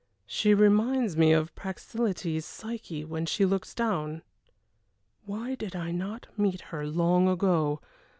[0.25, 4.23] She reminds me of Praxiteles' Psyche when she looks down.
[5.25, 7.81] Why did I not meet her long ago?